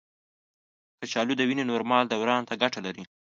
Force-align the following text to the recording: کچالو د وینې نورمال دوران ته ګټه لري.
کچالو 0.99 1.33
د 1.37 1.41
وینې 1.49 1.63
نورمال 1.71 2.03
دوران 2.07 2.41
ته 2.49 2.53
ګټه 2.61 2.79
لري. 2.85 3.03